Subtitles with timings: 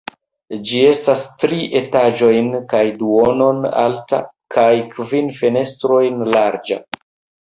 [0.67, 4.21] Ĝi estas tri etaĝojn kaj duonon alta,
[4.55, 6.79] kaj kvin fenestrojn larĝa.